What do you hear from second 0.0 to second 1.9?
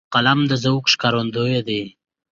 قلم د ذوق ښکارندوی دی